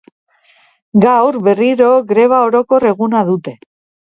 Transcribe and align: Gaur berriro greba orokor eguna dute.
Gaur 1.03 1.37
berriro 1.49 1.91
greba 2.13 2.41
orokor 2.47 2.89
eguna 2.95 3.23
dute. 3.31 3.57